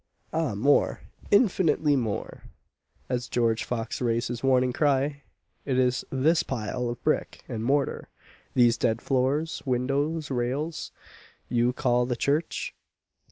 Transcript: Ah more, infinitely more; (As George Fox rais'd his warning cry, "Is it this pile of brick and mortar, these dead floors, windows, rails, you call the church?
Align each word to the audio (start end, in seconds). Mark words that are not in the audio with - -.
Ah 0.33 0.55
more, 0.55 1.01
infinitely 1.29 1.95
more; 1.95 2.45
(As 3.07 3.27
George 3.29 3.63
Fox 3.63 4.01
rais'd 4.01 4.29
his 4.29 4.43
warning 4.43 4.73
cry, 4.73 5.21
"Is 5.63 6.01
it 6.01 6.07
this 6.11 6.41
pile 6.41 6.89
of 6.89 7.03
brick 7.03 7.43
and 7.47 7.63
mortar, 7.63 8.09
these 8.55 8.79
dead 8.79 8.99
floors, 8.99 9.61
windows, 9.63 10.31
rails, 10.31 10.91
you 11.49 11.71
call 11.71 12.07
the 12.07 12.15
church? 12.15 12.73